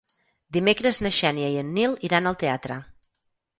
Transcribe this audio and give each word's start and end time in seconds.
Dimecres 0.55 0.99
na 1.07 1.11
Xènia 1.17 1.53
i 1.57 1.61
en 1.65 1.71
Nil 1.77 1.95
iran 2.11 2.33
al 2.33 2.41
teatre. 2.47 2.81